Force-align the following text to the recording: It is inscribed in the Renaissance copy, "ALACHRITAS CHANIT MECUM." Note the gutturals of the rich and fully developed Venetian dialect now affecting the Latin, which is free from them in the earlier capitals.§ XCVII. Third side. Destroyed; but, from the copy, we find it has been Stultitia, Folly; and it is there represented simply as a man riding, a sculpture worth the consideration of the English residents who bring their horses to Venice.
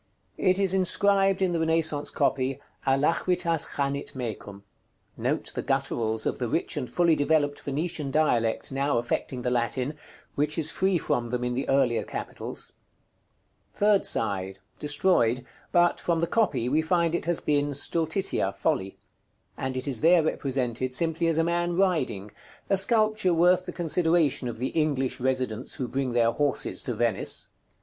It 0.39 0.57
is 0.57 0.73
inscribed 0.73 1.43
in 1.43 1.51
the 1.51 1.59
Renaissance 1.59 2.09
copy, 2.09 2.59
"ALACHRITAS 2.87 3.67
CHANIT 3.75 4.15
MECUM." 4.15 4.63
Note 5.15 5.51
the 5.53 5.61
gutturals 5.61 6.25
of 6.25 6.39
the 6.39 6.47
rich 6.47 6.75
and 6.75 6.89
fully 6.89 7.15
developed 7.15 7.59
Venetian 7.59 8.09
dialect 8.09 8.71
now 8.71 8.97
affecting 8.97 9.43
the 9.43 9.51
Latin, 9.51 9.93
which 10.33 10.57
is 10.57 10.71
free 10.71 10.97
from 10.97 11.29
them 11.29 11.43
in 11.43 11.53
the 11.53 11.69
earlier 11.69 12.01
capitals.§ 12.01 12.59
XCVII. 12.65 13.77
Third 13.79 14.05
side. 14.07 14.59
Destroyed; 14.79 15.45
but, 15.71 15.99
from 15.99 16.19
the 16.19 16.25
copy, 16.25 16.67
we 16.67 16.81
find 16.81 17.13
it 17.13 17.25
has 17.25 17.39
been 17.39 17.71
Stultitia, 17.71 18.55
Folly; 18.55 18.97
and 19.55 19.77
it 19.77 19.87
is 19.87 20.01
there 20.01 20.23
represented 20.23 20.95
simply 20.95 21.27
as 21.27 21.37
a 21.37 21.43
man 21.43 21.75
riding, 21.77 22.31
a 22.71 22.75
sculpture 22.77 23.35
worth 23.35 23.67
the 23.67 23.71
consideration 23.71 24.47
of 24.47 24.57
the 24.57 24.69
English 24.69 25.19
residents 25.19 25.75
who 25.75 25.87
bring 25.87 26.13
their 26.13 26.31
horses 26.31 26.81
to 26.81 26.95
Venice. 26.95 27.49